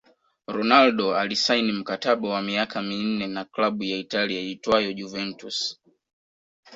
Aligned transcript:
Ronaldo 0.47 1.15
alisaini 1.15 1.71
mkataba 1.71 2.29
wa 2.29 2.41
miaka 2.41 2.81
minne 2.81 3.27
na 3.27 3.45
klabu 3.45 3.83
ya 3.83 3.97
Italia 3.97 4.41
iitwayo 4.41 4.93
Juventus 4.93 5.79